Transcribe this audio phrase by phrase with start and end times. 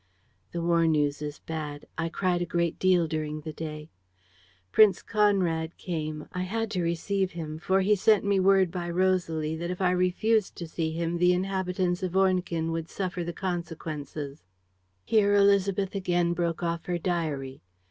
[0.51, 1.85] "The war news is bad!
[1.95, 3.91] I cried a great deal during the day.
[4.71, 6.27] "Prince Conrad came.
[6.33, 9.91] I had to receive him, for he sent me word by Rosalie that, if I
[9.91, 14.43] refused to see him, the inhabitants of Ornequin would suffer the consequences."
[15.05, 17.61] Here Élisabeth again broke off her diary.